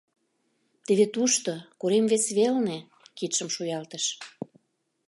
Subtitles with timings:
[0.85, 2.77] —Теве тушто, корем вес велне...—
[3.17, 4.05] кидшым шуялтыш.